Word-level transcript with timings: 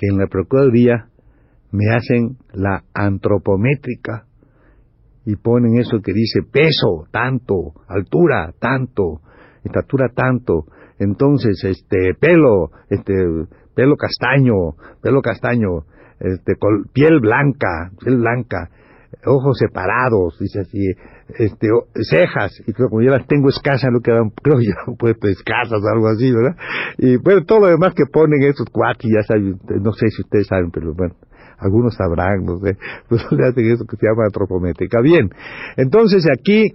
que 0.00 0.06
en 0.06 0.16
la 0.16 0.28
Procuraduría 0.28 1.08
me 1.72 1.94
hacen 1.94 2.38
la 2.54 2.84
antropométrica 2.94 4.24
y 5.26 5.36
ponen 5.36 5.78
eso 5.78 6.00
que 6.00 6.14
dice 6.14 6.40
peso, 6.50 7.06
tanto, 7.12 7.74
altura, 7.86 8.54
tanto, 8.58 9.20
estatura, 9.62 10.08
tanto, 10.14 10.64
entonces, 10.98 11.62
este, 11.64 12.14
pelo, 12.18 12.70
este, 12.88 13.12
pelo 13.74 13.96
castaño, 13.96 14.72
pelo 15.02 15.20
castaño, 15.20 15.84
este, 16.18 16.54
piel 16.94 17.20
blanca, 17.20 17.90
piel 18.02 18.16
blanca, 18.16 18.70
ojos 19.26 19.58
separados, 19.58 20.38
dice 20.40 20.60
así, 20.60 20.78
este, 21.38 21.68
cejas, 22.08 22.52
y 22.66 22.72
creo 22.72 22.88
como 22.88 23.02
yo 23.02 23.10
las 23.10 23.26
tengo 23.26 23.48
escasas, 23.48 23.90
lo 23.92 24.00
que 24.00 24.12
creo 24.42 24.58
que 24.58 24.66
ya 24.66 24.74
pues 24.98 25.16
escasas, 25.22 25.80
algo 25.92 26.08
así, 26.08 26.30
¿verdad? 26.32 26.56
Y 26.98 27.16
bueno, 27.16 27.44
todo 27.44 27.60
lo 27.60 27.66
demás 27.68 27.94
que 27.94 28.04
ponen 28.10 28.42
esos 28.42 28.66
cuatis, 28.70 29.10
ya 29.14 29.22
saben, 29.22 29.58
no 29.82 29.92
sé 29.92 30.08
si 30.08 30.22
ustedes 30.22 30.46
saben, 30.46 30.70
pero 30.70 30.94
bueno, 30.94 31.14
algunos 31.58 31.94
sabrán, 31.94 32.44
no 32.44 32.58
sé, 32.58 32.76
pues 33.08 33.22
le 33.30 33.46
hacen 33.46 33.70
eso 33.70 33.84
que 33.84 33.96
se 33.96 34.06
llama 34.06 34.24
antropométrica. 34.24 35.00
Bien, 35.00 35.30
entonces 35.76 36.26
aquí, 36.32 36.74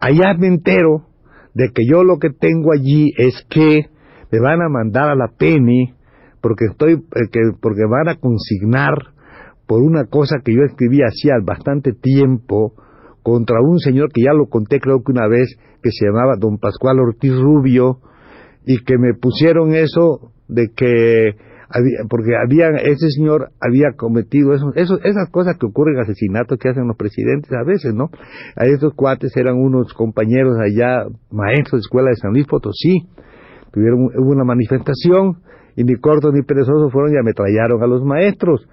allá 0.00 0.34
me 0.38 0.48
entero 0.48 1.06
de 1.54 1.70
que 1.74 1.82
yo 1.86 2.04
lo 2.04 2.18
que 2.18 2.30
tengo 2.30 2.72
allí 2.72 3.12
es 3.16 3.44
que 3.48 3.86
me 4.30 4.40
van 4.40 4.62
a 4.62 4.68
mandar 4.68 5.10
a 5.10 5.16
la 5.16 5.28
Penny 5.36 5.94
porque 6.40 6.66
estoy, 6.66 6.94
eh, 6.94 7.28
que, 7.30 7.40
porque 7.60 7.84
van 7.88 8.08
a 8.08 8.16
consignar 8.16 8.94
por 9.66 9.82
una 9.82 10.06
cosa 10.06 10.38
que 10.44 10.54
yo 10.54 10.62
escribí 10.62 11.00
hacía 11.02 11.34
bastante 11.44 11.92
tiempo 11.92 12.74
contra 13.22 13.60
un 13.60 13.78
señor 13.78 14.10
que 14.12 14.22
ya 14.22 14.32
lo 14.32 14.46
conté 14.46 14.80
creo 14.80 15.02
que 15.04 15.12
una 15.12 15.28
vez, 15.28 15.56
que 15.82 15.90
se 15.90 16.06
llamaba 16.06 16.36
don 16.38 16.58
Pascual 16.58 16.98
Ortiz 17.00 17.32
Rubio, 17.38 17.98
y 18.64 18.84
que 18.84 18.98
me 18.98 19.14
pusieron 19.14 19.74
eso 19.74 20.32
de 20.48 20.68
que 20.74 21.34
porque 22.08 22.32
había, 22.36 22.68
ese 22.82 23.10
señor 23.10 23.50
había 23.60 23.92
cometido 23.96 24.52
esas 24.54 25.30
cosas 25.30 25.56
que 25.56 25.66
ocurren, 25.66 26.00
asesinatos 26.00 26.58
que 26.58 26.68
hacen 26.68 26.88
los 26.88 26.96
presidentes 26.96 27.52
a 27.52 27.62
veces, 27.64 27.94
¿no? 27.94 28.10
A 28.56 28.64
esos 28.66 28.92
cuates 28.94 29.36
eran 29.36 29.56
unos 29.56 29.94
compañeros 29.94 30.56
allá, 30.58 31.04
maestros 31.30 31.80
de 31.80 31.86
escuela 31.86 32.10
de 32.10 32.16
San 32.16 32.32
Luis 32.32 32.46
Potosí, 32.46 33.08
tuvieron 33.72 34.00
hubo 34.00 34.32
una 34.32 34.44
manifestación 34.44 35.42
y 35.76 35.84
ni 35.84 35.94
cortos 35.94 36.32
ni 36.34 36.42
perezosos 36.42 36.92
fueron 36.92 37.14
y 37.14 37.18
ametrallaron 37.18 37.80
a 37.82 37.86
los 37.86 38.02
maestros. 38.02 38.66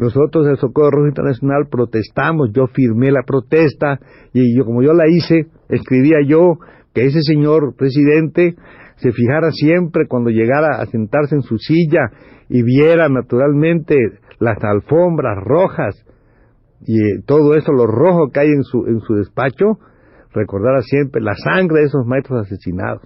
Nosotros 0.00 0.46
el 0.48 0.56
Socorro 0.56 0.92
Rojo 0.92 1.08
Internacional 1.08 1.66
protestamos, 1.70 2.50
yo 2.54 2.68
firmé 2.68 3.10
la 3.10 3.22
protesta 3.22 4.00
y 4.32 4.56
yo 4.56 4.64
como 4.64 4.82
yo 4.82 4.94
la 4.94 5.06
hice, 5.06 5.48
escribía 5.68 6.22
yo 6.26 6.54
que 6.94 7.04
ese 7.04 7.20
señor 7.20 7.74
presidente 7.76 8.54
se 8.96 9.12
fijara 9.12 9.50
siempre 9.50 10.06
cuando 10.08 10.30
llegara 10.30 10.80
a 10.80 10.86
sentarse 10.86 11.34
en 11.34 11.42
su 11.42 11.58
silla 11.58 12.10
y 12.48 12.62
viera 12.62 13.10
naturalmente 13.10 13.94
las 14.38 14.56
alfombras 14.64 15.36
rojas 15.44 16.02
y 16.86 16.96
eh, 16.96 17.22
todo 17.26 17.54
eso, 17.54 17.70
lo 17.70 17.86
rojo 17.86 18.30
que 18.32 18.40
hay 18.40 18.48
en 18.48 18.62
su, 18.62 18.86
en 18.86 19.00
su 19.00 19.16
despacho, 19.16 19.80
recordara 20.32 20.80
siempre 20.80 21.20
la 21.20 21.34
sangre 21.34 21.80
de 21.80 21.86
esos 21.88 22.06
maestros 22.06 22.46
asesinados. 22.46 23.02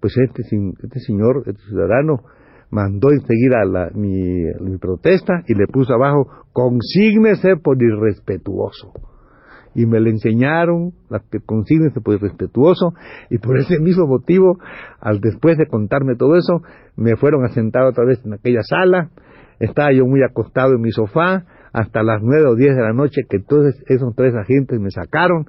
Pues 0.00 0.18
este, 0.18 0.42
este 0.42 0.98
señor, 0.98 1.44
este 1.46 1.62
ciudadano, 1.68 2.24
mandó 2.72 3.10
enseguida 3.10 3.90
mi, 3.94 4.78
protesta 4.78 5.44
y 5.46 5.54
le 5.54 5.66
puso 5.66 5.92
abajo, 5.92 6.26
consígnese 6.52 7.56
por 7.56 7.80
irrespetuoso 7.80 8.92
y 9.74 9.86
me 9.86 10.00
le 10.00 10.10
enseñaron 10.10 10.92
las 11.08 11.22
que 11.30 11.38
se 11.38 12.00
pues 12.00 12.20
respetuoso 12.20 12.94
y 13.30 13.38
por 13.38 13.58
ese 13.58 13.78
mismo 13.78 14.06
motivo 14.06 14.58
al 15.00 15.20
después 15.20 15.56
de 15.56 15.66
contarme 15.66 16.14
todo 16.16 16.36
eso 16.36 16.62
me 16.96 17.16
fueron 17.16 17.44
a 17.44 17.48
sentar 17.48 17.84
otra 17.84 18.04
vez 18.04 18.20
en 18.24 18.34
aquella 18.34 18.62
sala 18.62 19.10
estaba 19.60 19.92
yo 19.92 20.04
muy 20.04 20.22
acostado 20.22 20.74
en 20.74 20.82
mi 20.82 20.90
sofá 20.92 21.44
hasta 21.72 22.02
las 22.02 22.20
nueve 22.22 22.46
o 22.48 22.54
diez 22.54 22.76
de 22.76 22.82
la 22.82 22.92
noche 22.92 23.22
que 23.28 23.38
entonces 23.38 23.82
esos 23.86 24.14
tres 24.14 24.34
agentes 24.34 24.78
me 24.78 24.90
sacaron 24.90 25.46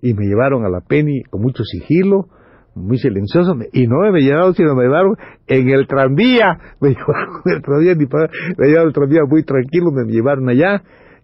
y 0.00 0.14
me 0.14 0.26
llevaron 0.26 0.64
a 0.64 0.68
la 0.68 0.80
Penny 0.80 1.22
con 1.24 1.42
mucho 1.42 1.64
sigilo 1.64 2.28
muy 2.76 2.98
silencioso, 2.98 3.54
y 3.72 3.86
no 3.86 4.10
me 4.12 4.20
llevaron, 4.20 4.54
sino 4.54 4.74
me 4.74 4.84
llevaron 4.84 5.16
en 5.46 5.70
el 5.70 5.86
tranvía, 5.86 6.58
me 6.80 6.90
llevaron 6.90 7.42
en 7.46 7.52
el 7.54 7.62
tranvía, 7.62 7.94
me 7.94 8.66
llevaron 8.68 8.88
el 8.88 8.92
tranvía 8.92 9.20
muy 9.26 9.42
tranquilo, 9.44 9.90
me 9.92 10.04
llevaron 10.04 10.48
allá 10.48 10.82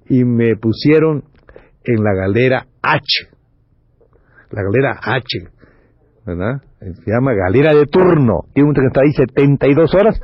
y 0.08 0.24
me 0.24 0.56
pusieron 0.56 1.24
en 1.84 2.02
la 2.02 2.14
galera 2.14 2.66
H. 2.82 3.28
La 4.50 4.62
galera 4.62 4.98
H, 5.02 5.48
¿verdad? 6.26 6.62
Se 6.80 7.10
llama 7.10 7.32
galera 7.34 7.74
de 7.74 7.86
turno. 7.86 8.44
Tiene 8.52 8.68
un 8.68 8.74
que 8.74 8.86
está 8.86 9.02
ahí 9.02 9.12
72 9.12 9.94
horas 9.94 10.20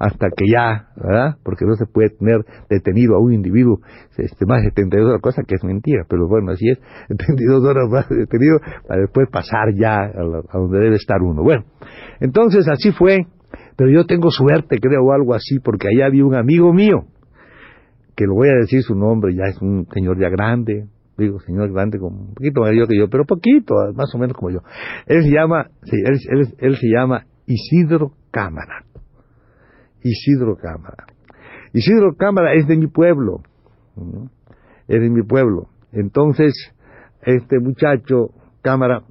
hasta 0.00 0.28
que 0.34 0.46
ya, 0.50 0.88
¿verdad? 0.96 1.36
Porque 1.44 1.66
no 1.66 1.74
se 1.74 1.84
puede 1.84 2.08
tener 2.08 2.38
detenido 2.70 3.16
a 3.16 3.18
un 3.20 3.34
individuo 3.34 3.80
este, 4.16 4.46
más 4.46 4.62
de 4.62 4.70
72 4.70 5.06
horas, 5.06 5.20
cosa 5.20 5.42
que 5.46 5.56
es 5.56 5.62
mentira, 5.62 6.04
pero 6.08 6.26
bueno, 6.26 6.52
así 6.52 6.70
es, 6.70 6.78
72 7.08 7.62
horas 7.62 7.88
más 7.90 8.08
detenido 8.08 8.58
para 8.88 9.02
después 9.02 9.28
pasar 9.30 9.74
ya 9.78 9.96
a, 9.96 10.58
donde 10.58 10.78
debe 10.78 10.96
estar 10.96 11.20
uno. 11.20 11.42
Bueno, 11.42 11.64
entonces 12.18 12.66
así 12.66 12.92
fue, 12.92 13.26
pero 13.76 13.90
yo 13.90 14.06
tengo 14.06 14.30
suerte, 14.30 14.78
creo, 14.80 15.04
o 15.04 15.12
algo 15.12 15.34
así, 15.34 15.58
porque 15.58 15.88
allá 15.88 16.06
había 16.06 16.24
un 16.24 16.34
amigo 16.34 16.72
mío, 16.72 17.04
que 18.16 18.24
lo 18.24 18.34
voy 18.34 18.48
a 18.48 18.54
decir 18.54 18.82
su 18.82 18.94
nombre, 18.94 19.34
ya 19.34 19.44
es 19.50 19.60
un 19.60 19.86
señor 19.92 20.18
ya 20.18 20.30
grande, 20.30 20.86
digo 21.18 21.40
señor 21.40 21.70
grande, 21.72 21.98
como 21.98 22.20
un 22.20 22.34
poquito 22.34 22.62
mayor 22.62 22.88
que 22.88 22.96
yo, 22.96 23.08
pero 23.10 23.26
poquito, 23.26 23.74
más 23.94 24.14
o 24.14 24.18
menos 24.18 24.34
como 24.34 24.50
yo. 24.50 24.60
Él 25.06 25.22
se 25.24 25.30
llama, 25.30 25.68
él, 25.92 26.76
se 26.76 26.88
llama 26.88 27.26
Isidro 27.46 28.12
Cámara. 28.30 28.84
Isidro 30.02 30.56
Cámara. 30.56 31.06
Isidro 31.72 32.14
Cámara 32.16 32.54
es 32.54 32.66
de 32.66 32.76
mi 32.76 32.86
pueblo, 32.88 33.42
es 34.88 35.00
de 35.00 35.10
mi 35.10 35.22
pueblo. 35.22 35.68
Entonces, 35.92 36.54
este 37.22 37.58
muchacho, 37.60 38.30
Cámara, 38.62 39.02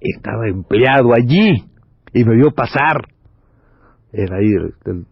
estaba 0.00 0.48
empleado 0.48 1.14
allí 1.14 1.64
y 2.12 2.24
me 2.24 2.36
vio 2.36 2.52
pasar. 2.52 3.08
Era 4.12 4.36
ahí, 4.36 4.52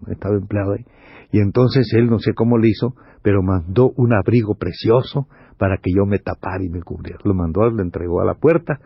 estaba 0.09 0.37
empleado 0.37 0.73
ahí. 0.73 0.85
Y 1.33 1.41
entonces 1.41 1.91
él 1.95 2.11
no 2.11 2.19
sé 2.19 2.35
cómo 2.35 2.59
le 2.59 2.69
hizo, 2.69 2.95
pero 3.23 3.43
mandó 3.43 3.93
un 3.97 4.13
abrigo 4.13 4.57
precioso 4.57 5.27
para 5.59 5.77
que 5.77 5.91
yo 5.95 6.07
me 6.07 6.19
tapara 6.19 6.63
y 6.65 6.69
me 6.69 6.83
cubriera. 6.83 7.21
Lo 7.25 7.35
mandó, 7.35 7.69
lo 7.71 7.83
entregó 7.83 8.21
a 8.21 8.25
la 8.25 8.35
puerta. 8.35 8.81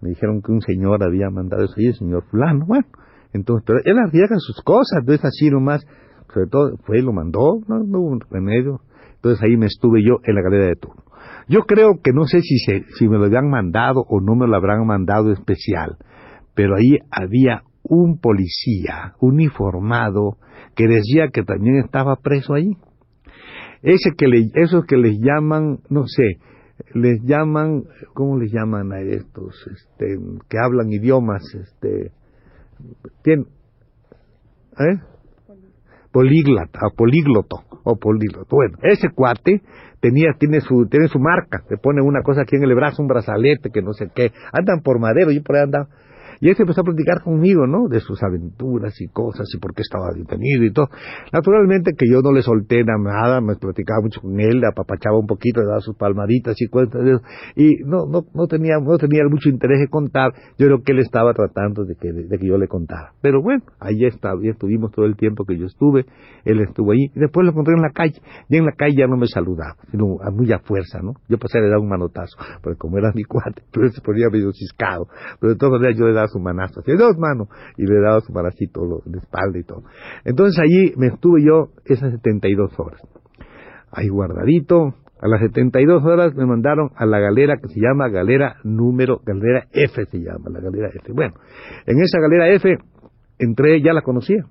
Me 0.00 0.10
dijeron 0.10 0.40
que 0.40 0.52
un 0.52 0.62
señor 0.62 1.02
había 1.02 1.30
mandado 1.30 1.64
eso 1.64 1.74
y 1.78 1.88
el 1.88 1.94
señor 1.94 2.24
fulano. 2.30 2.64
Bueno, 2.66 2.86
entonces, 3.32 3.64
pero 3.66 3.80
él 3.84 3.96
hacía 4.04 4.26
sus 4.38 4.62
cosas, 4.62 5.04
no 5.06 5.12
es 5.12 5.24
así 5.24 5.50
nomás. 5.50 5.86
Sobre 6.32 6.46
todo, 6.46 6.76
fue 6.84 6.98
y 6.98 7.02
lo 7.02 7.12
mandó, 7.12 7.60
no, 7.66 7.80
no 7.80 8.00
hubo 8.00 8.18
remedio. 8.30 8.80
Entonces 9.16 9.42
ahí 9.42 9.56
me 9.56 9.66
estuve 9.66 10.02
yo 10.02 10.18
en 10.24 10.34
la 10.34 10.42
galera 10.42 10.66
de 10.66 10.76
turno. 10.76 11.02
Yo 11.48 11.62
creo 11.62 12.00
que 12.02 12.12
no 12.12 12.26
sé 12.26 12.40
si, 12.40 12.58
se, 12.58 12.84
si 12.96 13.08
me 13.08 13.18
lo 13.18 13.24
habían 13.24 13.50
mandado 13.50 14.04
o 14.08 14.20
no 14.20 14.36
me 14.36 14.46
lo 14.46 14.56
habrán 14.56 14.86
mandado 14.86 15.32
especial, 15.32 15.96
pero 16.54 16.76
ahí 16.76 16.98
había 17.10 17.62
un 17.82 18.20
policía 18.20 19.14
uniformado 19.20 20.36
que 20.76 20.86
decía 20.86 21.28
que 21.32 21.42
también 21.42 21.76
estaba 21.76 22.16
preso 22.16 22.54
ahí. 22.54 22.76
Ese 23.82 24.10
que 24.16 24.28
le, 24.28 24.50
esos 24.54 24.84
que 24.86 24.96
les 24.96 25.18
llaman, 25.18 25.78
no 25.88 26.06
sé, 26.06 26.38
les 26.94 27.20
llaman, 27.22 27.84
¿cómo 28.14 28.38
les 28.38 28.52
llaman 28.52 28.92
a 28.92 29.00
estos? 29.00 29.54
Este, 29.66 30.18
que 30.48 30.58
hablan 30.58 30.92
idiomas, 30.92 31.42
este, 31.54 32.12
tienen, 33.22 33.46
¿eh? 34.78 35.00
Políglota, 36.12 36.80
o 36.86 36.94
polígloto, 36.96 37.62
o. 37.84 37.98
Bueno, 38.56 38.78
ese 38.82 39.10
cuate 39.14 39.62
tenía, 40.00 40.32
tiene 40.38 40.60
su, 40.60 40.86
tiene 40.86 41.08
su 41.08 41.18
marca, 41.18 41.62
le 41.70 41.76
pone 41.76 42.02
una 42.02 42.22
cosa 42.22 42.42
aquí 42.42 42.56
en 42.56 42.64
el 42.64 42.74
brazo, 42.74 43.02
un 43.02 43.08
brazalete, 43.08 43.70
que 43.70 43.82
no 43.82 43.92
sé 43.92 44.10
qué, 44.14 44.32
andan 44.52 44.80
por 44.82 44.98
madero, 44.98 45.30
y 45.30 45.40
por 45.40 45.56
ahí 45.56 45.62
andaba 45.62 45.88
Y 46.40 46.48
él 46.48 46.56
se 46.56 46.62
empezó 46.62 46.80
a 46.80 46.84
platicar 46.84 47.22
conmigo, 47.22 47.66
¿no? 47.66 47.88
De 47.88 48.00
sus 48.00 48.22
aventuras 48.22 48.98
y 49.00 49.08
cosas 49.08 49.46
y 49.54 49.58
por 49.58 49.74
qué 49.74 49.82
estaba 49.82 50.08
detenido 50.14 50.64
y 50.64 50.72
todo. 50.72 50.88
Naturalmente 51.32 51.92
que 51.96 52.06
yo 52.10 52.22
no 52.22 52.32
le 52.32 52.42
solté 52.42 52.82
nada, 52.84 53.40
me 53.40 53.56
platicaba 53.56 54.00
mucho 54.00 54.20
con 54.20 54.40
él, 54.40 54.60
le 54.60 54.66
apapachaba 54.66 55.18
un 55.18 55.26
poquito, 55.26 55.60
le 55.60 55.66
daba 55.66 55.80
sus 55.80 55.96
palmaditas 55.96 56.56
y 56.60 56.66
cuentas 56.68 57.04
de 57.04 57.12
eso. 57.12 57.22
Y 57.56 57.84
no, 57.84 58.06
no, 58.06 58.24
no 58.34 58.46
tenía, 58.46 58.78
no 58.80 58.96
tenía 58.96 59.22
mucho 59.28 59.48
interés 59.48 59.80
de 59.80 59.88
contar. 59.88 60.32
Yo 60.58 60.66
creo 60.66 60.82
que 60.82 60.92
él 60.92 61.00
estaba 61.00 61.34
tratando 61.34 61.84
de 61.84 61.94
que, 61.96 62.10
de 62.12 62.38
que 62.38 62.46
yo 62.46 62.56
le 62.56 62.68
contara. 62.68 63.12
Pero 63.20 63.42
bueno, 63.42 63.62
ahí 63.78 64.04
está, 64.04 64.30
ahí 64.30 64.48
estuvimos 64.48 64.92
todo 64.92 65.04
el 65.04 65.16
tiempo 65.16 65.44
que 65.44 65.58
yo 65.58 65.66
estuve, 65.66 66.06
él 66.44 66.60
estuvo 66.60 66.92
ahí. 66.92 67.10
Y 67.14 67.20
después 67.20 67.44
lo 67.44 67.52
encontré 67.52 67.74
en 67.74 67.82
la 67.82 67.90
calle. 67.90 68.20
Y 68.48 68.56
en 68.56 68.64
la 68.64 68.72
calle 68.72 68.94
ya 68.96 69.06
no 69.06 69.16
me 69.16 69.26
saludaba, 69.26 69.76
sino 69.90 70.16
a 70.22 70.30
muy 70.30 70.50
a 70.52 70.58
fuerza, 70.60 71.00
¿no? 71.02 71.14
Yo 71.28 71.38
pasé 71.38 71.58
a 71.58 71.60
le 71.60 71.68
dar 71.68 71.78
un 71.78 71.88
manotazo, 71.88 72.36
porque 72.62 72.78
como 72.78 72.98
era 72.98 73.12
mi 73.14 73.24
cuate, 73.24 73.62
él 73.74 73.92
se 73.92 74.00
ponía 74.00 74.28
medio 74.30 74.52
ciscado. 74.52 75.06
Pero 75.38 75.52
de 75.52 75.58
todas 75.58 75.80
maneras 75.80 75.98
yo 75.98 76.06
le 76.06 76.14
daba 76.14 76.29
su 76.30 76.40
manazo, 76.40 76.80
así, 76.80 76.92
dos 76.92 77.16
manos, 77.18 77.48
y 77.76 77.86
le 77.86 78.00
daba 78.00 78.20
su 78.20 78.32
manacito 78.32 79.02
de 79.04 79.18
espalda 79.18 79.58
y 79.58 79.64
todo. 79.64 79.82
Entonces 80.24 80.58
allí 80.58 80.92
me 80.96 81.08
estuve 81.08 81.44
yo 81.44 81.72
esas 81.84 82.12
72 82.12 82.78
horas. 82.78 83.00
Ahí 83.92 84.08
guardadito, 84.08 84.94
a 85.20 85.28
las 85.28 85.40
72 85.40 86.02
horas 86.04 86.34
me 86.34 86.46
mandaron 86.46 86.90
a 86.96 87.04
la 87.04 87.18
galera 87.18 87.56
que 87.60 87.68
se 87.68 87.80
llama 87.80 88.08
galera 88.08 88.56
número, 88.64 89.20
galera 89.24 89.66
F 89.72 90.06
se 90.06 90.18
llama, 90.18 90.48
la 90.50 90.60
galera 90.60 90.88
F. 90.88 91.12
Bueno, 91.12 91.34
en 91.86 92.00
esa 92.00 92.18
galera 92.20 92.48
F 92.54 92.74
entré, 93.38 93.82
ya 93.82 93.92
la 93.92 94.00
conocía. 94.02 94.44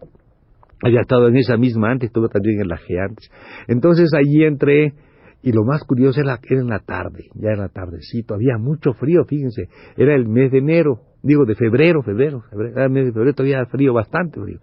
Había 0.84 1.02
estado 1.02 1.28
en 1.28 1.38
esa 1.38 1.58
misma 1.58 1.92
antes, 1.92 2.08
estuve 2.08 2.30
también 2.30 2.62
en 2.62 2.68
la 2.68 2.78
G 2.78 3.00
antes. 3.04 3.31
Entonces 3.68 4.12
allí 4.14 4.44
entré, 4.44 4.94
y 5.42 5.52
lo 5.52 5.64
más 5.64 5.84
curioso 5.84 6.22
era, 6.22 6.40
era 6.48 6.62
en 6.62 6.68
la 6.68 6.80
tarde, 6.80 7.30
ya 7.34 7.52
en 7.52 7.60
la 7.60 7.70
tardecito, 7.70 8.36
había 8.36 8.58
mucho 8.58 8.94
frío, 8.94 9.24
fíjense, 9.26 9.70
era 9.98 10.16
el 10.16 10.28
mes 10.28 10.52
de 10.52 10.60
enero, 10.60 11.02
digo 11.21 11.45
de 11.45 11.56
febrero, 11.56 12.01
febrero, 12.01 12.42
febrero 12.50 12.89
mes 12.89 13.06
de 13.06 13.12
febrero, 13.12 13.33
todavía 13.33 13.66
frío, 13.66 13.94
bastante 13.94 14.39
frío, 14.42 14.60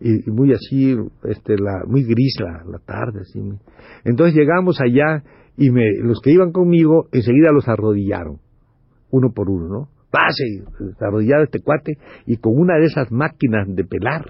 y, 0.00 0.30
muy 0.30 0.52
así, 0.52 0.96
este, 1.24 1.56
la, 1.56 1.84
muy 1.86 2.02
gris 2.04 2.36
la, 2.40 2.64
la 2.70 2.78
tarde, 2.78 3.20
así. 3.20 3.40
Entonces 4.04 4.34
llegamos 4.34 4.80
allá, 4.80 5.22
y 5.56 5.70
me, 5.70 5.84
los 6.00 6.20
que 6.20 6.30
iban 6.30 6.50
conmigo, 6.50 7.08
enseguida 7.12 7.52
los 7.52 7.68
arrodillaron, 7.68 8.38
uno 9.10 9.32
por 9.32 9.48
uno, 9.48 9.68
¿no? 9.68 9.88
Pase, 10.10 10.64
arrodillado 11.00 11.44
este 11.44 11.60
cuate, 11.60 11.98
y 12.26 12.36
con 12.36 12.54
una 12.56 12.78
de 12.78 12.86
esas 12.86 13.10
máquinas 13.10 13.66
de 13.68 13.84
pelar, 13.84 14.24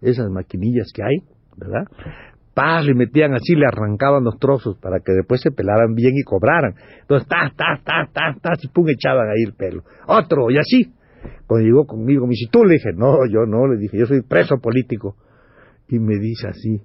esas 0.00 0.30
maquinillas 0.30 0.92
que 0.94 1.02
hay, 1.02 1.22
¿verdad? 1.56 1.84
Paz, 2.54 2.84
le 2.86 2.94
metían 2.94 3.34
así, 3.34 3.54
le 3.54 3.66
arrancaban 3.66 4.24
los 4.24 4.38
trozos 4.38 4.78
para 4.78 5.00
que 5.00 5.12
después 5.12 5.40
se 5.40 5.50
pelaran 5.50 5.94
bien 5.94 6.14
y 6.16 6.22
cobraran. 6.22 6.74
Entonces, 7.00 7.28
ta, 7.28 7.52
ta, 7.56 7.80
ta, 7.84 8.08
ta, 8.12 8.36
ta, 8.40 8.52
y 8.62 8.68
pum, 8.68 8.88
echaban 8.88 9.28
ahí 9.28 9.42
el 9.44 9.54
pelo. 9.54 9.82
Otro, 10.06 10.50
y 10.50 10.58
así. 10.58 10.92
Cuando 11.46 11.66
llegó 11.66 11.86
conmigo, 11.86 12.26
me 12.26 12.30
dice, 12.30 12.48
tú 12.50 12.64
le 12.64 12.74
dije, 12.74 12.92
no, 12.94 13.26
yo 13.26 13.46
no, 13.46 13.66
le 13.66 13.78
dije, 13.78 13.98
yo 13.98 14.06
soy 14.06 14.22
preso 14.22 14.58
político. 14.58 15.16
Y 15.88 15.98
me 15.98 16.18
dice 16.18 16.48
así, 16.48 16.82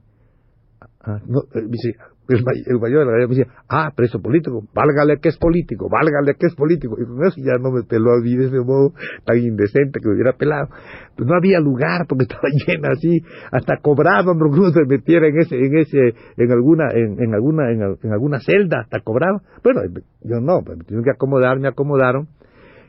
ah, 1.01 1.19
no, 1.25 1.41
eh, 1.53 1.61
me 1.61 1.71
dice, 1.71 1.95
el, 2.35 2.79
mayor 2.79 3.05
de 3.05 3.11
la 3.11 3.27
me 3.27 3.35
decía, 3.35 3.47
ah, 3.67 3.91
preso 3.95 4.21
político, 4.21 4.63
válgale 4.73 5.17
que 5.19 5.29
es 5.29 5.37
político, 5.37 5.89
válgale 5.89 6.35
que 6.39 6.47
es 6.47 6.55
político. 6.55 6.95
Y 6.99 7.05
con 7.05 7.25
eso 7.25 7.37
ya 7.37 7.57
no 7.59 7.71
me 7.71 7.83
peló 7.83 8.13
a 8.13 8.19
mí 8.21 8.35
de 8.35 8.45
ese 8.45 8.59
modo 8.59 8.93
tan 9.25 9.37
indecente 9.37 9.99
que 9.99 10.07
me 10.07 10.15
hubiera 10.15 10.33
pelado. 10.33 10.69
Pues 11.15 11.27
no 11.27 11.35
había 11.35 11.59
lugar 11.59 12.05
porque 12.07 12.23
estaba 12.29 12.47
llena 12.65 12.89
así, 12.91 13.21
hasta 13.51 13.77
cobraban 13.77 14.37
porque 14.37 14.59
uno 14.59 14.69
se 14.71 14.85
metiera 14.85 15.27
en 15.27 15.39
ese, 15.39 15.57
en 15.57 15.77
ese, 15.77 16.13
en 16.37 16.51
alguna, 16.51 16.85
en, 16.93 17.33
alguna, 17.33 17.71
en, 17.71 17.81
en, 18.03 18.11
alguna 18.11 18.39
celda, 18.39 18.81
hasta 18.81 18.99
cobraban. 19.01 19.41
Bueno, 19.63 19.81
yo 20.21 20.39
no, 20.39 20.61
pues 20.63 20.77
me 20.77 20.83
tuvieron 20.83 21.03
que 21.03 21.11
acomodar, 21.11 21.59
me 21.59 21.67
acomodaron, 21.67 22.27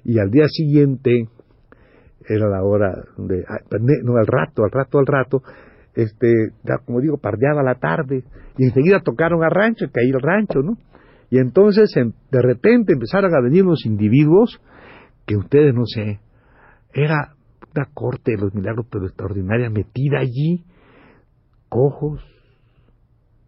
y 0.05 0.19
al 0.19 0.31
día 0.31 0.47
siguiente, 0.49 1.29
era 2.29 2.49
la 2.49 2.63
hora 2.63 2.93
de, 3.17 3.45
ah, 3.49 3.59
pues, 3.69 3.83
no, 3.83 4.17
al 4.17 4.27
rato, 4.27 4.65
al 4.65 4.71
rato, 4.71 4.99
al 4.99 5.07
rato, 5.07 5.43
este, 5.95 6.53
como 6.85 7.01
digo, 7.01 7.19
pardeaba 7.19 7.63
la 7.63 7.75
tarde, 7.75 8.25
y 8.57 8.65
enseguida 8.65 9.01
tocaron 9.01 9.43
a 9.43 9.49
rancho, 9.49 9.87
que 9.93 10.01
ahí 10.01 10.11
el 10.11 10.21
rancho, 10.21 10.61
¿no? 10.63 10.77
Y 11.31 11.39
entonces 11.39 11.93
de 11.95 12.43
repente 12.43 12.93
empezaron 12.93 13.35
a 13.35 13.41
venir 13.41 13.65
los 13.65 13.87
individuos 13.87 14.61
que 15.27 15.37
ustedes 15.37 15.75
no 15.75 15.87
sé, 15.87 16.21
era 16.93 17.35
una 17.75 17.87
corte 17.95 18.33
de 18.33 18.39
los 18.39 18.55
milagros 18.55 18.87
pero 18.91 19.07
extraordinaria 19.07 19.71
metida 19.71 20.19
allí, 20.19 20.65
cojos, 21.69 22.21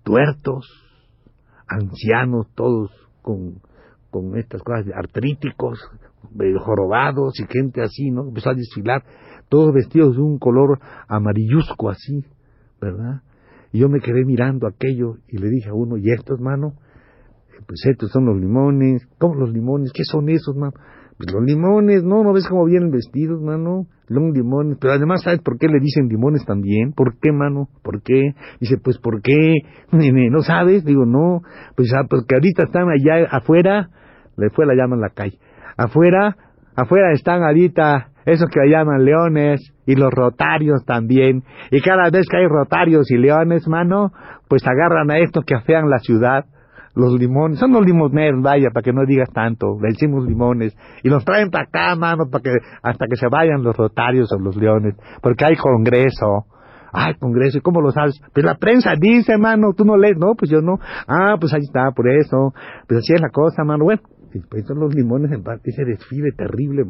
tuertos, 0.04 0.64
ancianos, 1.66 2.46
todos 2.54 2.90
con, 3.20 3.60
con 4.10 4.38
estas 4.38 4.62
cosas 4.62 4.86
artríticos, 4.94 5.80
jorobados 6.60 7.38
y 7.40 7.46
gente 7.46 7.82
así, 7.82 8.10
¿no? 8.10 8.28
Empezó 8.28 8.50
a 8.50 8.54
desfilar, 8.54 9.02
todos 9.52 9.74
vestidos 9.74 10.16
de 10.16 10.22
un 10.22 10.38
color 10.38 10.78
amarilluzco 11.08 11.90
así, 11.90 12.24
¿verdad? 12.80 13.20
Y 13.70 13.80
yo 13.80 13.90
me 13.90 14.00
quedé 14.00 14.24
mirando 14.24 14.66
aquello 14.66 15.16
y 15.28 15.36
le 15.36 15.50
dije 15.50 15.68
a 15.68 15.74
uno, 15.74 15.98
¿y 15.98 16.10
estos, 16.10 16.40
mano? 16.40 16.72
Pues 17.66 17.84
estos 17.84 18.10
son 18.10 18.24
los 18.24 18.40
limones. 18.40 19.06
¿Cómo 19.18 19.34
los 19.34 19.52
limones? 19.52 19.92
¿Qué 19.92 20.04
son 20.04 20.30
esos, 20.30 20.56
mano? 20.56 20.72
Pues 21.18 21.30
los 21.34 21.44
limones, 21.44 22.02
¿no? 22.02 22.24
¿No 22.24 22.32
ves 22.32 22.48
cómo 22.48 22.64
vienen 22.64 22.90
vestidos, 22.90 23.42
mano? 23.42 23.88
Son 24.08 24.32
limones. 24.32 24.78
Pero 24.80 24.94
además, 24.94 25.22
¿sabes 25.22 25.40
por 25.42 25.58
qué 25.58 25.68
le 25.68 25.80
dicen 25.80 26.08
limones 26.08 26.46
también? 26.46 26.94
¿Por 26.94 27.18
qué, 27.18 27.30
mano? 27.30 27.68
¿Por 27.82 28.00
qué? 28.00 28.34
Dice, 28.58 28.78
pues, 28.82 28.96
¿por 28.96 29.20
qué? 29.20 29.56
¿No 30.30 30.40
sabes? 30.40 30.82
Digo, 30.82 31.04
no. 31.04 31.42
Pues, 31.76 31.92
ah, 31.92 32.06
pues 32.08 32.24
que 32.26 32.36
ahorita 32.36 32.62
están 32.62 32.88
allá 32.88 33.28
afuera, 33.30 33.90
le 34.38 34.48
fue 34.48 34.64
la 34.64 34.74
llaman 34.74 35.00
la 35.00 35.10
calle. 35.10 35.38
Afuera, 35.76 36.38
afuera 36.74 37.12
están 37.12 37.42
ahorita 37.42 38.11
esos 38.24 38.48
que 38.50 38.60
llaman 38.68 39.04
leones 39.04 39.72
y 39.86 39.94
los 39.96 40.10
rotarios 40.10 40.84
también. 40.84 41.42
Y 41.70 41.80
cada 41.80 42.10
vez 42.10 42.26
que 42.28 42.38
hay 42.38 42.46
rotarios 42.46 43.10
y 43.10 43.16
leones, 43.16 43.66
mano, 43.68 44.12
pues 44.48 44.62
agarran 44.66 45.10
a 45.10 45.18
estos 45.18 45.44
que 45.44 45.54
afean 45.54 45.88
la 45.88 45.98
ciudad, 45.98 46.44
los 46.94 47.18
limones, 47.18 47.58
son 47.58 47.72
los 47.72 47.84
limoneros, 47.84 48.42
vaya, 48.42 48.68
para 48.72 48.84
que 48.84 48.92
no 48.92 49.06
digas 49.06 49.30
tanto, 49.32 49.78
le 49.80 49.88
decimos 49.88 50.26
limones, 50.26 50.76
y 51.02 51.08
los 51.08 51.24
traen 51.24 51.50
para 51.50 51.64
acá, 51.64 51.96
mano, 51.96 52.24
para 52.30 52.42
que, 52.42 52.50
hasta 52.82 53.06
que 53.06 53.16
se 53.16 53.28
vayan 53.28 53.62
los 53.62 53.76
rotarios 53.76 54.30
o 54.32 54.38
los 54.38 54.56
leones, 54.56 54.94
porque 55.22 55.44
hay 55.44 55.56
congreso. 55.56 56.46
Ay, 56.94 57.14
congreso, 57.14 57.56
¿y 57.56 57.62
cómo 57.62 57.80
lo 57.80 57.90
sabes? 57.90 58.20
Pues 58.34 58.44
la 58.44 58.56
prensa 58.56 58.92
dice, 59.00 59.38
mano, 59.38 59.72
tú 59.74 59.82
no 59.82 59.96
lees, 59.96 60.18
no, 60.18 60.34
pues 60.34 60.50
yo 60.50 60.60
no. 60.60 60.78
Ah, 61.08 61.36
pues 61.40 61.54
ahí 61.54 61.62
está, 61.62 61.90
por 61.92 62.06
eso. 62.06 62.52
Pues 62.86 62.98
así 62.98 63.14
es 63.14 63.20
la 63.22 63.30
cosa, 63.30 63.64
mano. 63.64 63.84
Bueno, 63.84 64.02
son 64.66 64.80
los 64.80 64.94
limones 64.94 65.32
en 65.32 65.42
parte, 65.42 65.70
ese 65.70 65.84
desfile 65.84 66.32
terrible 66.32 66.84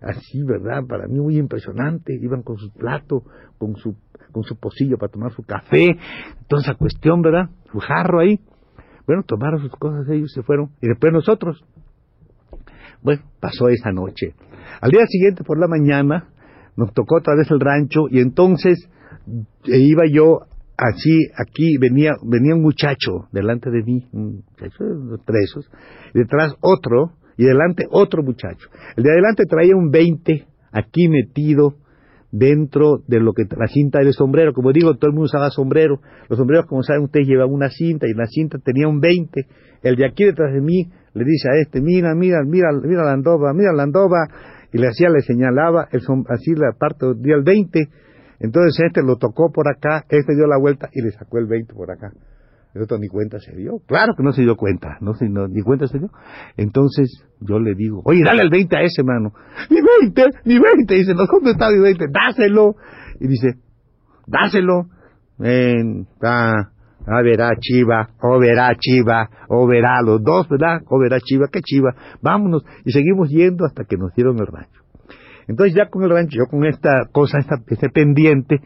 así, 0.00 0.42
¿verdad? 0.42 0.82
Para 0.88 1.06
mí 1.06 1.18
muy 1.18 1.36
impresionante. 1.36 2.14
Iban 2.14 2.42
con 2.42 2.56
su 2.56 2.72
plato, 2.72 3.24
con 3.58 3.76
su, 3.76 3.96
con 4.32 4.42
su 4.44 4.56
pocillo 4.56 4.96
para 4.98 5.12
tomar 5.12 5.32
su 5.32 5.42
café, 5.42 5.96
toda 6.48 6.62
esa 6.62 6.74
cuestión, 6.74 7.22
¿verdad? 7.22 7.50
Su 7.70 7.78
jarro 7.78 8.20
ahí. 8.20 8.40
Bueno, 9.06 9.22
tomaron 9.24 9.60
sus 9.60 9.72
cosas 9.72 10.08
ellos 10.08 10.32
se 10.32 10.42
fueron. 10.42 10.70
Y 10.80 10.88
después 10.88 11.12
nosotros. 11.12 11.64
Bueno, 13.02 13.22
pasó 13.40 13.68
esa 13.68 13.92
noche. 13.92 14.34
Al 14.80 14.90
día 14.90 15.06
siguiente, 15.06 15.42
por 15.44 15.58
la 15.58 15.66
mañana, 15.66 16.28
nos 16.76 16.92
tocó 16.92 17.16
otra 17.18 17.34
vez 17.34 17.50
el 17.50 17.60
rancho 17.60 18.08
y 18.10 18.20
entonces 18.20 18.88
e 19.64 19.78
iba 19.78 20.04
yo 20.10 20.46
así, 20.88 21.18
aquí 21.36 21.76
venía, 21.78 22.12
venía 22.22 22.54
un 22.54 22.62
muchacho 22.62 23.28
delante 23.32 23.70
de 23.70 23.82
mí, 23.82 24.08
un 24.12 24.42
muchacho 24.50 24.84
de 24.84 25.18
presos, 25.24 25.70
detrás 26.14 26.54
otro, 26.60 27.12
y 27.40 27.44
delante 27.44 27.86
otro 27.90 28.22
muchacho. 28.22 28.68
El 28.96 29.04
de 29.04 29.12
adelante 29.12 29.44
traía 29.48 29.74
un 29.74 29.90
20 29.90 30.44
aquí 30.72 31.08
metido 31.08 31.76
dentro 32.30 33.02
de 33.08 33.18
lo 33.18 33.32
que 33.32 33.44
la 33.56 33.66
cinta 33.66 34.00
del 34.00 34.12
sombrero. 34.12 34.52
Como 34.52 34.72
digo, 34.72 34.94
todo 34.96 35.08
el 35.08 35.14
mundo 35.14 35.24
usaba 35.24 35.48
sombrero. 35.48 36.02
Los 36.28 36.38
sombreros, 36.38 36.66
como 36.66 36.82
saben 36.82 37.04
ustedes, 37.04 37.26
llevaban 37.26 37.54
una 37.54 37.70
cinta 37.70 38.06
y 38.06 38.12
la 38.12 38.26
cinta 38.26 38.58
tenía 38.58 38.88
un 38.88 39.00
20. 39.00 39.46
El 39.82 39.96
de 39.96 40.04
aquí 40.04 40.24
detrás 40.24 40.52
de 40.52 40.60
mí 40.60 40.90
le 41.14 41.24
dice 41.24 41.48
a 41.50 41.58
este, 41.62 41.80
mira, 41.80 42.14
mira, 42.14 42.42
mira, 42.44 42.68
mira 42.82 43.04
la 43.04 43.12
andoba, 43.12 43.54
mira 43.54 43.72
la 43.72 43.84
andoba. 43.84 44.28
Y 44.70 44.76
le 44.76 44.88
hacía, 44.88 45.08
le 45.08 45.22
señalaba 45.22 45.88
el, 45.92 46.02
así 46.28 46.54
la 46.54 46.72
parte 46.78 47.06
del 47.16 47.42
20. 47.42 47.88
Entonces 48.40 48.80
este 48.84 49.02
lo 49.02 49.16
tocó 49.16 49.52
por 49.52 49.68
acá, 49.68 50.04
este 50.08 50.34
dio 50.34 50.46
la 50.46 50.58
vuelta 50.58 50.88
y 50.92 51.02
le 51.02 51.12
sacó 51.12 51.38
el 51.38 51.46
20 51.46 51.74
por 51.74 51.90
acá. 51.90 52.10
El 52.74 52.82
otro 52.82 52.98
ni 52.98 53.08
cuenta 53.08 53.38
se 53.40 53.54
dio. 53.54 53.80
Claro 53.86 54.14
que 54.16 54.22
no 54.22 54.32
se 54.32 54.42
dio 54.42 54.56
cuenta, 54.56 54.96
no, 55.00 55.12
ni 55.48 55.62
cuenta 55.62 55.86
se 55.86 55.98
dio. 55.98 56.10
Entonces 56.56 57.24
yo 57.40 57.58
le 57.58 57.74
digo, 57.74 58.00
oye, 58.04 58.22
dale 58.24 58.42
el 58.42 58.50
20 58.50 58.76
a 58.76 58.82
ese, 58.82 59.02
mano. 59.02 59.32
Ni 59.68 59.78
20, 60.02 60.24
ni 60.44 60.58
20. 60.58 60.94
Dice, 60.94 61.14
no, 61.14 61.26
¿dónde 61.26 61.50
está 61.50 61.70
mi 61.70 61.80
20? 61.80 62.06
Dáselo. 62.10 62.76
Y 63.18 63.26
dice, 63.26 63.54
dáselo. 64.26 64.86
Ven, 65.36 66.06
va, 66.22 66.70
a 67.06 67.22
verá 67.22 67.50
Chiva, 67.58 68.10
o 68.20 68.38
verá 68.38 68.74
Chiva, 68.78 69.28
o 69.48 69.66
verá 69.66 70.00
los 70.02 70.22
dos, 70.22 70.48
¿verdad? 70.48 70.82
O 70.86 70.98
verá 70.98 71.18
Chiva, 71.18 71.48
¿qué 71.50 71.60
Chiva? 71.62 71.94
Vámonos. 72.22 72.62
Y 72.84 72.92
seguimos 72.92 73.30
yendo 73.30 73.64
hasta 73.64 73.84
que 73.84 73.96
nos 73.96 74.14
dieron 74.14 74.38
el 74.38 74.46
rancho. 74.46 74.79
Entonces 75.50 75.74
ya 75.74 75.90
con 75.90 76.04
el 76.04 76.10
rancho, 76.10 76.38
yo 76.38 76.46
con 76.46 76.64
esta 76.64 77.06
cosa, 77.12 77.38
esta, 77.38 77.56
este 77.66 77.88
pendiente, 77.90 78.60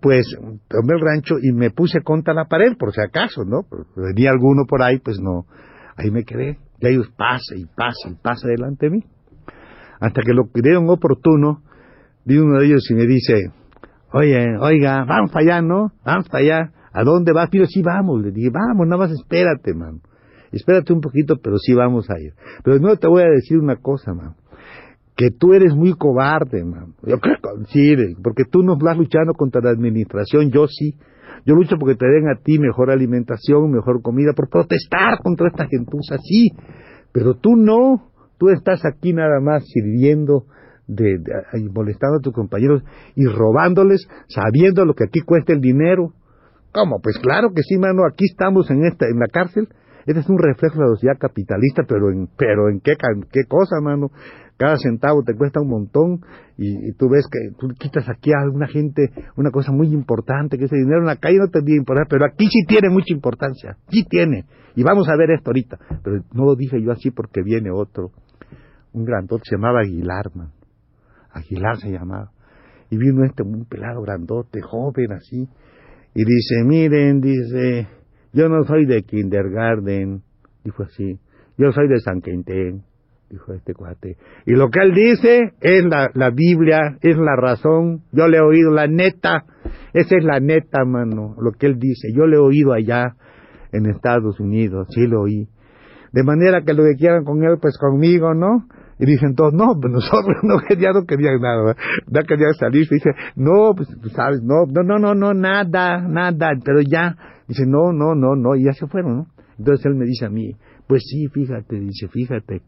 pues 0.00 0.26
tomé 0.68 0.94
el 0.94 1.00
rancho 1.00 1.36
y 1.40 1.52
me 1.52 1.70
puse 1.70 2.00
contra 2.00 2.34
la 2.34 2.46
pared, 2.46 2.76
por 2.78 2.92
si 2.92 3.00
acaso, 3.00 3.44
¿no? 3.44 3.66
Venía 3.96 4.30
alguno 4.30 4.64
por 4.66 4.82
ahí, 4.82 4.98
pues 4.98 5.20
no, 5.20 5.46
ahí 5.96 6.10
me 6.10 6.24
quedé. 6.24 6.58
Y 6.80 6.88
ellos 6.88 7.08
pasa 7.16 7.54
y 7.54 7.66
pasa 7.66 8.08
y 8.10 8.14
pasa 8.14 8.48
delante 8.48 8.86
de 8.86 8.92
mí. 8.92 9.04
Hasta 10.00 10.22
que 10.22 10.32
lo 10.32 10.50
creyeron 10.50 10.88
oportuno, 10.90 11.62
Vino 12.24 12.44
uno 12.44 12.60
de 12.60 12.66
ellos 12.66 12.88
y 12.88 12.94
me 12.94 13.06
dice, 13.06 13.50
oye, 14.12 14.56
oiga, 14.60 15.04
vamos 15.04 15.32
para 15.32 15.44
allá, 15.44 15.62
¿no? 15.62 15.92
Vamos 16.04 16.28
para 16.28 16.44
allá. 16.44 16.72
¿A 16.92 17.02
dónde 17.04 17.32
vas? 17.32 17.48
Pero 17.50 17.66
sí 17.66 17.82
vamos. 17.82 18.22
Le 18.22 18.30
dije, 18.30 18.50
vamos, 18.50 18.86
nada 18.86 18.98
más 18.98 19.10
espérate, 19.10 19.74
man. 19.74 20.00
Espérate 20.52 20.92
un 20.92 21.00
poquito, 21.00 21.36
pero 21.42 21.56
sí 21.58 21.74
vamos 21.74 22.08
a 22.10 22.20
ir. 22.20 22.34
Pero 22.62 22.78
no 22.78 22.96
te 22.96 23.08
voy 23.08 23.22
a 23.22 23.30
decir 23.30 23.58
una 23.58 23.76
cosa, 23.76 24.14
man. 24.14 24.34
Que 25.16 25.30
tú 25.30 25.52
eres 25.52 25.74
muy 25.74 25.92
cobarde, 25.92 26.64
man. 26.64 26.94
Yo 27.06 27.18
creo 27.18 27.36
sí, 27.68 27.94
porque 28.22 28.44
tú 28.50 28.62
no 28.62 28.76
vas 28.78 28.96
luchando 28.96 29.34
contra 29.34 29.60
la 29.62 29.70
administración, 29.70 30.50
yo 30.50 30.66
sí. 30.66 30.96
Yo 31.44 31.54
lucho 31.54 31.76
porque 31.78 31.96
te 31.96 32.06
den 32.06 32.28
a 32.28 32.40
ti 32.40 32.58
mejor 32.58 32.90
alimentación, 32.90 33.70
mejor 33.70 34.00
comida, 34.00 34.32
por 34.34 34.48
protestar 34.48 35.18
contra 35.22 35.48
esta 35.48 35.66
gentuza, 35.66 36.16
sí. 36.18 36.50
Pero 37.12 37.34
tú 37.34 37.56
no. 37.56 38.10
Tú 38.38 38.48
estás 38.48 38.84
aquí 38.84 39.12
nada 39.12 39.40
más 39.40 39.64
sirviendo 39.66 40.46
de, 40.86 41.18
molestando 41.72 42.18
a 42.18 42.20
tus 42.20 42.32
compañeros 42.32 42.82
y 43.14 43.26
robándoles, 43.26 44.08
sabiendo 44.28 44.84
lo 44.84 44.94
que 44.94 45.04
aquí 45.04 45.20
cuesta 45.20 45.52
el 45.52 45.60
dinero. 45.60 46.12
¿Cómo? 46.72 47.00
Pues 47.00 47.18
claro 47.18 47.50
que 47.54 47.62
sí, 47.62 47.78
mano, 47.78 48.02
aquí 48.10 48.24
estamos 48.24 48.70
en 48.70 48.84
esta, 48.84 49.06
en 49.06 49.18
la 49.18 49.28
cárcel. 49.28 49.68
Este 50.06 50.20
es 50.20 50.28
un 50.28 50.38
reflejo 50.38 50.74
de 50.76 50.80
la 50.80 50.94
sociedad 50.94 51.18
capitalista, 51.18 51.84
pero 51.86 52.10
en, 52.10 52.28
pero 52.36 52.68
en 52.68 52.80
qué, 52.80 52.96
qué 53.30 53.44
cosa, 53.48 53.80
mano. 53.80 54.10
Cada 54.56 54.76
centavo 54.76 55.22
te 55.24 55.34
cuesta 55.34 55.60
un 55.60 55.68
montón 55.68 56.20
y, 56.56 56.92
tú 56.92 57.08
ves 57.08 57.26
que 57.26 57.56
tú 57.58 57.68
quitas 57.78 58.08
aquí 58.08 58.32
a 58.32 58.42
alguna 58.42 58.68
gente 58.68 59.10
una 59.36 59.50
cosa 59.50 59.72
muy 59.72 59.88
importante, 59.88 60.58
que 60.58 60.66
ese 60.66 60.76
dinero 60.76 61.00
en 61.00 61.06
la 61.06 61.16
calle 61.16 61.38
no 61.38 61.48
tendría 61.48 61.76
importancia, 61.76 62.08
pero 62.08 62.26
aquí 62.26 62.46
sí 62.46 62.64
tiene 62.68 62.88
mucha 62.90 63.12
importancia, 63.12 63.76
sí 63.88 64.04
tiene. 64.08 64.44
Y 64.76 64.84
vamos 64.84 65.08
a 65.08 65.16
ver 65.16 65.30
esto 65.30 65.50
ahorita. 65.50 65.78
Pero 66.04 66.22
no 66.32 66.44
lo 66.44 66.54
dije 66.54 66.80
yo 66.80 66.92
así 66.92 67.10
porque 67.10 67.42
viene 67.42 67.70
otro, 67.72 68.12
un 68.92 69.04
grandote, 69.04 69.44
se 69.46 69.56
llamaba 69.56 69.80
Aguilar, 69.80 70.30
man. 70.34 70.52
Aguilar 71.32 71.78
se 71.78 71.90
llamaba. 71.90 72.30
Y 72.90 72.98
vino 72.98 73.24
este, 73.24 73.42
un 73.42 73.64
pelado 73.64 74.02
grandote, 74.02 74.60
joven 74.60 75.12
así, 75.12 75.48
y 76.14 76.24
dice, 76.24 76.62
miren, 76.64 77.20
dice, 77.20 77.88
yo 78.32 78.48
no 78.48 78.64
soy 78.64 78.86
de 78.86 79.02
kindergarten, 79.02 80.22
dijo 80.64 80.82
así, 80.84 81.18
yo 81.58 81.72
soy 81.72 81.88
de 81.88 82.00
San 82.00 82.20
Quintín, 82.20 82.82
dijo 83.28 83.52
este 83.52 83.74
cuate. 83.74 84.16
Y 84.46 84.52
lo 84.52 84.70
que 84.70 84.80
él 84.80 84.94
dice 84.94 85.52
es 85.60 85.84
la, 85.84 86.30
Biblia, 86.30 86.98
es 87.00 87.16
la 87.16 87.36
razón, 87.36 88.02
yo 88.12 88.28
le 88.28 88.38
he 88.38 88.40
oído 88.40 88.70
la 88.70 88.86
neta, 88.86 89.44
esa 89.92 90.16
es 90.16 90.24
la 90.24 90.40
neta, 90.40 90.84
mano, 90.84 91.34
lo 91.40 91.52
que 91.52 91.66
él 91.66 91.78
dice, 91.78 92.08
yo 92.14 92.26
le 92.26 92.36
he 92.36 92.40
oído 92.40 92.72
allá 92.72 93.16
en 93.72 93.86
Estados 93.86 94.38
Unidos, 94.40 94.88
sí 94.90 95.06
lo 95.06 95.22
oí. 95.22 95.48
De 96.12 96.22
manera 96.22 96.60
que 96.62 96.74
lo 96.74 96.84
que 96.84 96.94
quieran 96.96 97.24
con 97.24 97.42
él, 97.42 97.56
pues 97.60 97.78
conmigo, 97.78 98.34
¿no? 98.34 98.66
Y 98.98 99.06
dicen 99.06 99.34
todos, 99.34 99.54
no, 99.54 99.78
pues 99.80 99.92
nosotros 99.92 100.36
no, 100.42 100.56
ya 100.78 100.92
no 100.92 101.04
querían 101.06 101.40
nada, 101.40 101.74
no 102.06 102.22
querían 102.22 102.52
salir. 102.54 102.86
Y 102.90 102.94
dice, 102.94 103.10
no, 103.34 103.72
pues 103.74 103.88
sabes, 104.14 104.42
no, 104.42 104.66
no, 104.66 104.82
no, 104.82 104.98
no, 104.98 105.14
no, 105.14 105.32
nada, 105.34 106.02
nada, 106.06 106.50
pero 106.64 106.80
ya. 106.82 107.16
Dice, 107.52 107.66
no, 107.66 107.92
no, 107.92 108.14
no, 108.14 108.34
no, 108.34 108.56
y 108.56 108.64
ya 108.64 108.72
se 108.72 108.86
fueron, 108.86 109.16
¿no? 109.16 109.26
Entonces 109.58 109.84
él 109.84 109.94
me 109.94 110.06
dice 110.06 110.24
a 110.24 110.30
mí, 110.30 110.52
pues 110.86 111.02
sí, 111.04 111.28
fíjate, 111.28 111.78
dice, 111.78 112.08
fíjate, 112.08 112.62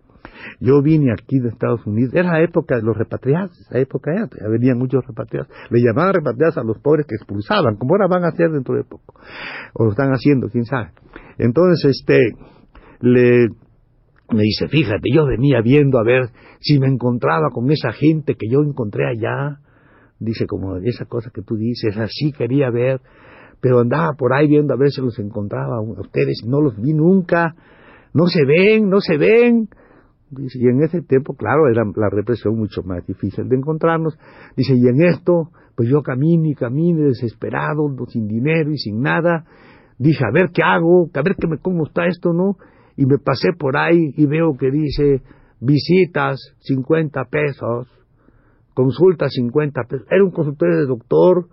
yo 0.61 0.83
vine 0.83 1.13
aquí 1.13 1.39
de 1.39 1.49
Estados 1.49 1.87
Unidos, 1.87 2.13
era 2.15 2.33
la 2.33 2.43
época 2.43 2.77
de 2.77 2.83
los 2.83 2.97
repatriados, 2.97 3.59
esa 3.59 3.79
época 3.79 4.13
era, 4.13 4.29
ya 4.29 4.49
venían 4.49 4.79
muchos 4.79 5.03
repatriados, 5.07 5.49
le 5.71 5.81
llamaban 5.81 6.15
repatriados 6.15 6.59
a 6.59 6.65
los 6.65 6.79
pobres 6.81 7.07
que 7.07 7.15
expulsaban, 7.15 7.77
como 7.77 7.95
ahora 7.95 8.09
van 8.09 8.25
a 8.25 8.29
hacer 8.29 8.51
dentro 8.51 8.75
de 8.75 8.85
poco, 8.85 9.15
o 9.73 9.85
lo 9.85 9.91
están 9.91 10.11
haciendo, 10.11 10.49
quién 10.51 10.65
sabe. 10.65 10.91
Entonces, 11.39 11.97
este, 11.97 12.21
le 13.01 13.49
me 14.31 14.43
dice, 14.43 14.69
fíjate, 14.69 15.11
yo 15.13 15.27
venía 15.27 15.61
viendo 15.61 15.99
a 15.99 16.05
ver 16.05 16.31
si 16.61 16.79
me 16.79 16.89
encontraba 16.89 17.51
con 17.53 17.71
esa 17.71 17.93
gente 17.93 18.35
que 18.37 18.49
yo 18.49 18.61
encontré 18.63 19.07
allá. 19.07 19.59
Dice, 20.19 20.47
como 20.47 20.77
esa 20.77 21.05
cosa 21.05 21.31
que 21.33 21.43
tú 21.43 21.57
dices, 21.57 21.97
así 21.99 22.33
quería 22.33 22.71
ver, 22.71 23.01
pero 23.65 23.81
andaba 23.81 24.13
por 24.13 24.35
ahí 24.35 24.47
viendo 24.47 24.75
a 24.75 24.77
ver 24.77 24.91
si 24.91 25.01
los 25.01 25.19
encontraba 25.19 25.81
ustedes, 25.81 26.43
no 26.47 26.61
los 26.61 26.79
vi 26.79 26.93
nunca, 26.93 27.55
no 28.13 28.27
se 28.27 28.45
ven, 28.45 28.91
no 28.91 29.01
se 29.01 29.17
ven. 29.17 29.71
Dice, 30.29 30.59
y 30.61 30.67
en 30.67 30.83
ese 30.83 31.01
tiempo, 31.01 31.35
claro, 31.35 31.69
era 31.71 31.83
la 31.97 32.11
represión 32.11 32.59
mucho 32.59 32.83
más 32.83 33.07
difícil 33.07 33.49
de 33.49 33.57
encontrarnos. 33.57 34.19
Dice, 34.55 34.75
y 34.75 34.87
en 34.87 35.03
esto, 35.05 35.49
pues 35.77 35.89
yo 35.89 36.03
camino 36.03 36.45
y 36.47 36.55
camino 36.55 37.07
desesperado, 37.07 37.89
sin 38.09 38.29
dinero 38.29 38.71
y 38.71 38.77
sin 38.77 39.01
nada. 39.01 39.47
Dije, 39.97 40.25
a 40.29 40.31
ver 40.31 40.51
qué 40.53 40.63
hago, 40.63 41.09
a 41.15 41.23
ver 41.23 41.35
qué 41.41 41.47
me, 41.47 41.57
cómo 41.57 41.87
está 41.87 42.05
esto, 42.05 42.35
¿no? 42.35 42.59
y 42.97 43.07
me 43.07 43.17
pasé 43.19 43.49
por 43.59 43.79
ahí 43.79 44.13
y 44.15 44.27
veo 44.27 44.57
que 44.59 44.71
dice 44.71 45.23
visitas 45.61 46.39
50 46.61 47.25
pesos, 47.31 47.89
consulta 48.75 49.29
50 49.29 49.83
pesos. 49.89 50.07
Era 50.11 50.23
un 50.23 50.33
consultorio 50.33 50.77
de 50.77 50.87
doctor, 50.87 51.49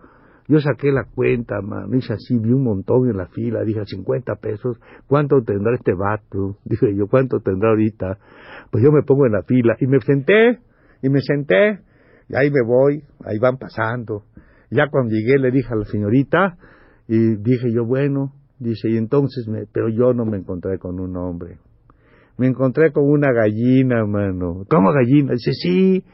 yo 0.47 0.59
saqué 0.59 0.91
la 0.91 1.05
cuenta, 1.05 1.61
man, 1.61 1.93
hice 1.93 2.13
así, 2.13 2.37
vi 2.37 2.51
un 2.51 2.63
montón 2.63 3.09
en 3.09 3.17
la 3.17 3.27
fila, 3.27 3.63
dije 3.63 3.81
50 3.85 4.35
pesos, 4.35 4.77
¿cuánto 5.07 5.41
tendrá 5.43 5.75
este 5.75 5.93
vato? 5.93 6.57
Dije 6.65 6.95
yo, 6.95 7.07
¿cuánto 7.07 7.39
tendrá 7.39 7.69
ahorita? 7.69 8.17
Pues 8.71 8.83
yo 8.83 8.91
me 8.91 9.03
pongo 9.03 9.25
en 9.25 9.33
la 9.33 9.43
fila 9.43 9.75
y 9.79 9.87
me 9.87 9.99
senté, 10.01 10.59
y 11.01 11.09
me 11.09 11.21
senté, 11.21 11.79
y 12.27 12.35
ahí 12.35 12.51
me 12.51 12.61
voy, 12.65 13.03
ahí 13.25 13.39
van 13.39 13.57
pasando. 13.57 14.23
Ya 14.69 14.87
cuando 14.89 15.11
llegué 15.11 15.37
le 15.37 15.51
dije 15.51 15.69
a 15.71 15.75
la 15.75 15.85
señorita, 15.85 16.57
y 17.07 17.35
dije 17.37 17.71
yo, 17.73 17.85
bueno, 17.85 18.33
Dice, 18.61 18.91
y 18.91 18.97
entonces, 18.97 19.47
me, 19.47 19.65
pero 19.65 19.89
yo 19.89 20.13
no 20.13 20.23
me 20.23 20.37
encontré 20.37 20.77
con 20.77 20.99
un 20.99 21.17
hombre. 21.17 21.57
Me 22.37 22.45
encontré 22.45 22.91
con 22.91 23.05
una 23.09 23.33
gallina, 23.33 24.05
mano. 24.05 24.65
¿Cómo 24.69 24.91
gallina? 24.93 25.31
Dice, 25.33 25.51
sí, 25.51 26.05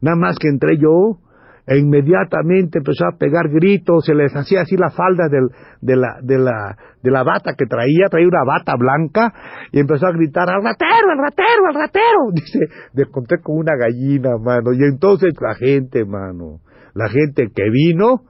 nada 0.00 0.16
más 0.16 0.38
que 0.38 0.46
entré 0.46 0.78
yo, 0.78 1.18
e 1.66 1.78
inmediatamente 1.78 2.78
empezó 2.78 3.06
a 3.06 3.18
pegar 3.18 3.48
gritos, 3.48 4.04
se 4.04 4.14
les 4.14 4.34
hacía 4.34 4.60
así 4.60 4.76
la 4.76 4.90
falda 4.90 5.28
del, 5.28 5.48
de, 5.80 5.96
la, 5.96 6.18
de, 6.22 6.38
la, 6.38 6.76
de 7.02 7.10
la 7.10 7.24
bata 7.24 7.54
que 7.58 7.66
traía, 7.66 8.06
traía 8.08 8.28
una 8.28 8.44
bata 8.44 8.74
blanca, 8.78 9.34
y 9.72 9.80
empezó 9.80 10.06
a 10.06 10.12
gritar, 10.12 10.48
al 10.48 10.62
ratero, 10.62 11.10
al 11.10 11.18
ratero, 11.18 11.66
al 11.68 11.74
ratero. 11.74 12.20
Dice, 12.32 12.60
me 12.94 13.02
encontré 13.02 13.40
con 13.42 13.58
una 13.58 13.72
gallina, 13.76 14.38
mano. 14.38 14.72
Y 14.72 14.84
entonces 14.84 15.34
la 15.40 15.56
gente, 15.56 16.04
mano, 16.04 16.60
la 16.94 17.08
gente 17.08 17.48
que 17.52 17.64
vino, 17.70 18.22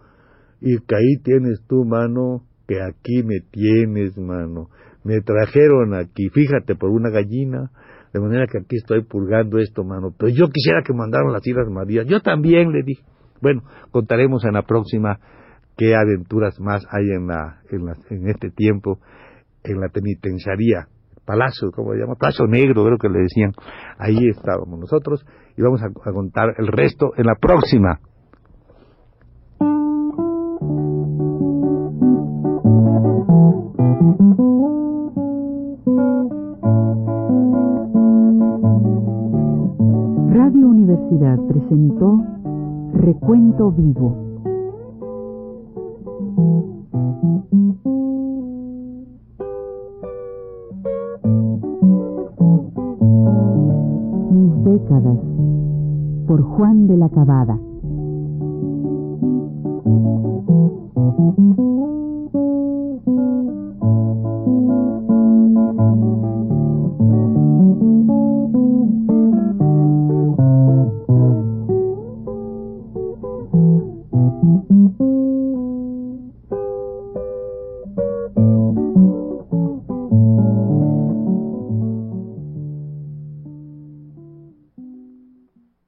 y 0.61 0.79
que 0.79 0.97
ahí 0.97 1.23
tienes 1.23 1.63
tú, 1.69 1.85
mano, 1.85 2.43
que 2.67 2.83
aquí 2.83 3.23
me 3.23 3.41
tienes, 3.51 4.17
mano. 4.17 4.71
Me 5.05 5.21
trajeron 5.21 5.95
aquí, 5.95 6.31
fíjate, 6.31 6.75
por 6.75 6.91
una 6.91 7.11
gallina, 7.11 7.71
de 8.15 8.21
manera 8.21 8.47
que 8.51 8.59
aquí 8.59 8.77
estoy 8.77 9.05
purgando 9.05 9.59
esto, 9.59 9.85
mano. 9.85 10.15
Pero 10.19 10.33
yo 10.33 10.49
quisiera 10.49 10.81
que 10.83 10.95
mandaran 10.95 11.33
las 11.33 11.47
Islas 11.47 11.69
Marías. 11.69 12.07
Yo 12.07 12.21
también 12.21 12.73
le 12.73 12.83
dije. 12.83 13.03
Bueno, 13.41 13.63
contaremos 13.91 14.45
en 14.45 14.55
la 14.55 14.63
próxima 14.63 15.19
qué 15.77 15.95
aventuras 15.95 16.59
más 16.61 16.87
hay 16.91 17.05
en, 17.11 17.27
la, 17.27 17.61
en, 17.71 18.29
este 18.29 18.51
tiempo 18.51 18.99
en 19.65 19.81
la 19.81 19.89
penitenciaría. 19.89 20.89
Palacio, 21.25 21.71
¿cómo 21.73 21.93
se 21.93 21.99
llama? 21.99 22.15
Palacio 22.15 22.47
Negro, 22.47 22.85
creo 22.85 22.99
que 22.99 23.09
le 23.09 23.21
decían. 23.21 23.53
Ahí 23.99 24.29
estábamos 24.29 24.79
nosotros 24.79 25.27
y 25.57 25.63
vamos 25.63 25.83
a 25.83 26.13
contar 26.13 26.55
el 26.59 26.69
resto 26.69 27.13
en 27.17 27.27
la 27.27 27.35
próxima. 27.35 27.99
Santo 43.57 43.71
vivo. 43.71 44.26